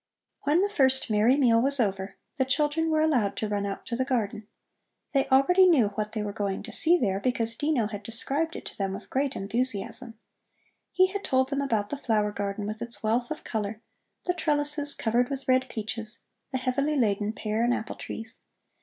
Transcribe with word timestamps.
When 0.45 0.61
the 0.63 0.69
first 0.69 1.11
merry 1.11 1.37
meal 1.37 1.61
was 1.61 1.79
over, 1.79 2.15
the 2.37 2.43
children 2.45 2.89
were 2.89 3.01
allowed 3.01 3.37
to 3.37 3.47
run 3.47 3.67
out 3.67 3.85
to 3.85 3.95
the 3.95 4.03
garden. 4.03 4.47
They 5.13 5.27
already 5.27 5.67
knew 5.67 5.89
what 5.89 6.13
they 6.13 6.23
were 6.23 6.33
going 6.33 6.63
to 6.63 6.71
see 6.71 6.97
there, 6.97 7.19
because 7.19 7.55
Dino 7.55 7.85
had 7.85 8.01
described 8.01 8.55
it 8.55 8.65
to 8.65 8.75
them 8.75 8.93
with 8.93 9.11
great 9.11 9.35
enthusiasm. 9.35 10.15
He 10.91 11.05
had 11.09 11.23
told 11.23 11.51
them 11.51 11.61
about 11.61 11.91
the 11.91 11.99
flower 11.99 12.31
garden 12.31 12.65
with 12.65 12.81
its 12.81 13.03
wealth 13.03 13.29
of 13.29 13.43
color, 13.43 13.79
the 14.25 14.33
trellises, 14.33 14.95
covered 14.95 15.29
with 15.29 15.47
red 15.47 15.69
peaches, 15.69 16.21
the 16.51 16.57
heavily 16.57 16.97
laden 16.97 17.31
pear 17.31 17.63
and 17.63 17.71
apple 17.71 17.95
trees. 17.95 18.39